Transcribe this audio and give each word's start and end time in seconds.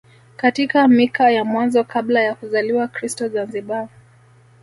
Katika 0.35 0.87
mika 0.87 1.31
ya 1.31 1.45
mwanzo 1.45 1.83
kabla 1.83 2.21
ya 2.23 2.35
kuzaliwa 2.35 2.87
Kristo 2.87 3.27
Zanzibar 3.29 3.87